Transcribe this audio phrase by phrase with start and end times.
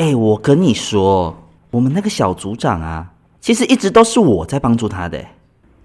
[0.00, 1.36] 哎，我跟你说，
[1.70, 5.22] 我们那个小组长啊，其实一直都是我在帮助他的。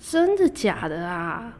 [0.00, 1.52] 真的假的啊？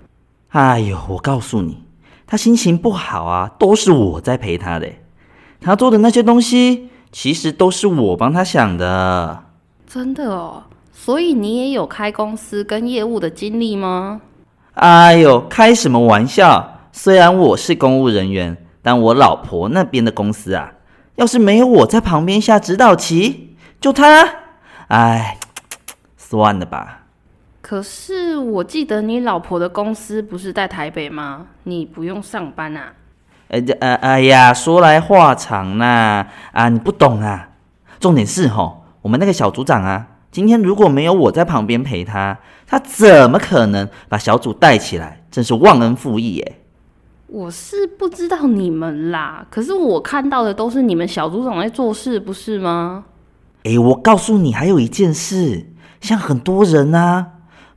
[0.48, 1.84] 哎呦，我告诉你，
[2.26, 4.88] 他心情不好啊，都是我在陪他的。
[5.60, 9.44] 他做的那些东西，其实都是我帮他想的。
[9.86, 14.20] 真的哦，所以你也有开公司跟业务的经历吗？
[14.74, 16.80] 哎呦，开什么玩笑！
[16.90, 20.72] 虽然我是公务人员，但我老婆那边的公司啊，
[21.20, 24.26] 要是没有我在旁边下指导棋，就他，
[24.88, 25.36] 哎，
[26.16, 27.02] 算了吧。
[27.60, 31.48] 可是我记得你老婆的公司不是在台北吗？
[31.64, 32.94] 你不用上班啊？
[33.48, 37.50] 哎，这，哎哎呀，说来话长呐，啊，你不懂啊。
[37.98, 45.22] 重点是吼，我们那个小组长啊，今天如果没有我在旁边陪他，他怎么可能把小组带起来？
[45.30, 46.59] 真是忘恩负义耶！
[47.32, 53.04] 我是不知道你们啦，可是我看到的都是你们小组长在做事，不是吗？
[53.62, 55.66] 哎，我告诉你，还有一件事，
[56.00, 57.24] 像很多人啊，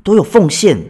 [0.01, 0.83] 都有奉献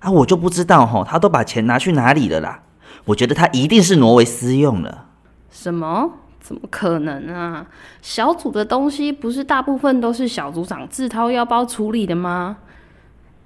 [0.00, 2.62] 啊，我就不知道哈，他都把钱拿去哪里了啦？
[3.04, 5.08] 我觉得他一定是挪为私用了。
[5.50, 6.10] 什么？
[6.40, 7.66] 怎么可能啊？
[8.00, 12.56] 小组的东西不是大部分都是小组长自掏腰包处理的吗？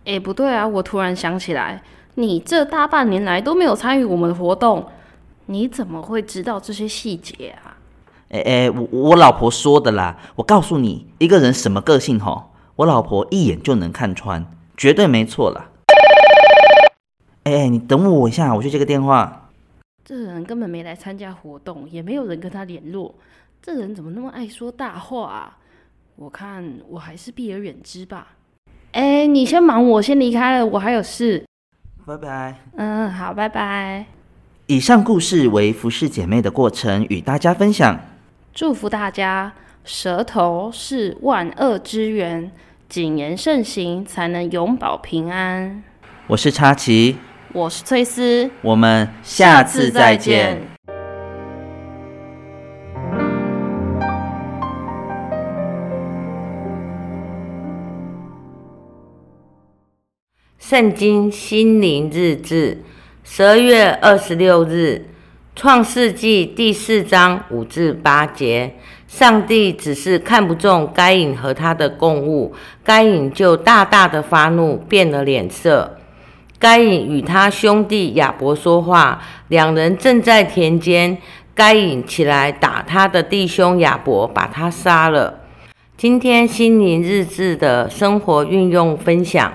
[0.05, 0.66] 哎，不对啊！
[0.66, 1.82] 我突然想起来，
[2.20, 4.86] 你这大半年来都没有参与我们的活动，
[5.46, 7.78] 你怎么会知道这些细节啊？
[8.28, 10.18] 哎哎，我我老婆说的啦。
[10.36, 14.46] 我告诉你，一个人什么个性吼，我老婆一眼就能看穿，
[14.77, 15.70] 绝对没错啦。
[17.44, 19.48] 哎，你等我一下，我去接个电话。
[20.05, 23.14] 这人根本没来参加活动，也没有人跟他联络。
[23.62, 25.56] 这人怎么那么爱说大话啊？
[26.16, 28.28] 我看我还是避而远之吧。
[28.92, 31.44] 哎，你先忙，我先离开了，我还有事。
[32.11, 32.56] 拜拜。
[32.77, 34.05] 嗯，好，拜拜。
[34.66, 38.00] 以上故事为服侍姐妹的过程，与大家分享。
[38.52, 39.52] 祝福大家，
[39.84, 42.51] 舌头是万恶之源，
[42.89, 45.84] 谨言慎行，才能永保平安。
[46.27, 47.17] 我是插旗。
[47.52, 50.70] 我是崔斯，我们下次再见。
[60.60, 62.82] 圣经心灵日志，
[63.24, 65.06] 十二月二十六日，
[65.56, 68.74] 创世纪第四章五至八节。
[69.08, 72.54] 上帝只是看不中该隐和他的共物，
[72.84, 75.96] 该隐就大大的发怒，变了脸色。
[76.58, 81.16] 该隐与他兄弟亚伯说话，两人正在田间。
[81.54, 85.40] 该隐起来打他的弟兄亚伯，把他杀了。
[85.96, 89.52] 今天心灵日志的生活运用分享，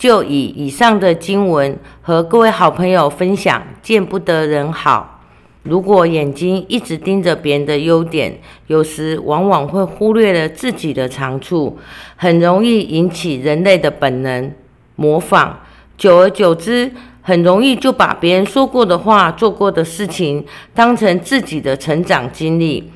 [0.00, 3.62] 就以以上的经文和各位好朋友分享。
[3.82, 5.20] 见不得人好，
[5.64, 11.78] 如果眼睛一直盯着别人的优点，有时往往会忽略了自己的长处，
[12.16, 14.50] 很容易引起人类的本能
[14.96, 15.60] 模仿。
[15.98, 16.90] 久而久之，
[17.20, 22.90] 很容易就把别人说过的话、做过的事情当成自己的成长经历。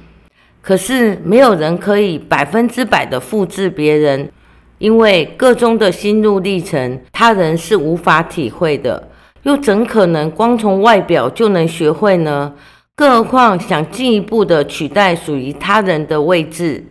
[0.63, 4.33] 可是，没有人可以百分之百的复制别人，
[4.79, 9.09] 因为个中的心路历程，他人是无法体会的。
[9.45, 12.53] 又怎可能光从外表就能学会呢？
[12.97, 16.85] 更何况想进一步的取代属于他人的位置。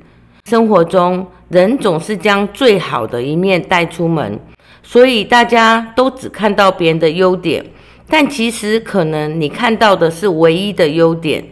[0.46, 4.40] 生活中，人总是将最好的一面带出门。
[4.84, 7.66] 所以大家都只看到别人的优点，
[8.10, 11.44] 但其实可能你看到的是唯一的优点。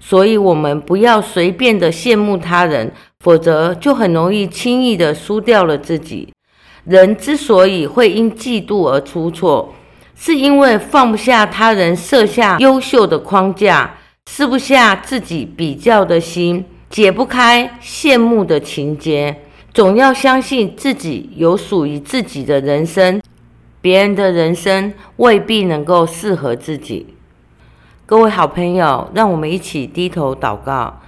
[0.00, 6.32] 所以，我们不要随便的羡慕他人，否则就很容易轻易的输掉了自己。
[6.84, 9.74] 人之所以会因嫉妒而出错，
[10.16, 19.42] 是因为放不下他人设下优秀的框架，撕不下自己比较的心，解不开羡慕的情结。
[19.72, 23.20] 总要相信自己有属于自己的人生，
[23.82, 27.14] 别人的人生未必能够适合自己。
[28.06, 30.99] 各位好朋友，让我们一起低头祷告。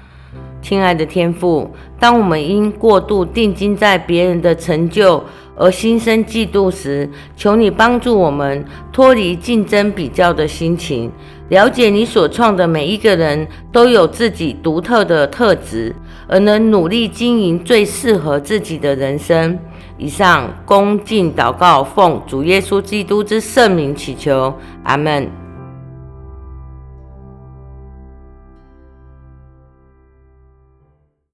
[0.61, 5.23] 亲爱的天父，当我们因过度定睛在别人的成就
[5.57, 11.11] 而心生嫉妒时，求你帮助我们脱离竞争比较的心情，
[11.49, 15.95] 了解你所创的每一个人都有自己独特的特质，
[16.29, 19.59] 而能努力经营最适合自己的人生。
[19.99, 25.42] 以上恭敬祷告，奉主耶稣基督之圣名祈求，阿门。